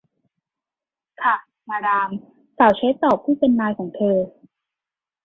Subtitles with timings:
[1.21, 1.35] ค่ะ
[1.69, 2.09] มาดาม
[2.57, 4.17] สาวใช้ตอบผู้เป็นนายของเธอ